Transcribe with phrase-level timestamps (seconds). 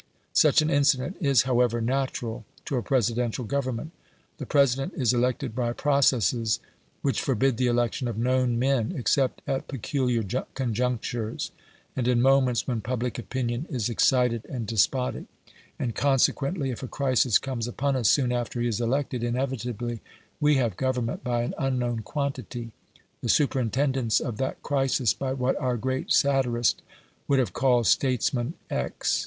[0.33, 3.91] Such an incident is, however, natural to a Presidential government.
[4.39, 6.59] The President is elected by processes
[7.03, 10.23] which forbid the election of known men, except at peculiar
[10.55, 11.51] conjunctures,
[11.95, 15.25] and in moments when public opinion is excited and despotic;
[15.77, 20.01] and consequently if a crisis comes upon us soon after he is elected, inevitably
[20.39, 22.71] we have government by an unknown quantity
[23.21, 26.81] the superintendence of that crisis by what our great satirist
[27.27, 29.19] would have called "Statesman X".